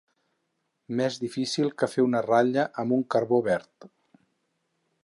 [1.01, 3.91] Més difícil que fer una ratlla amb un carbó verd.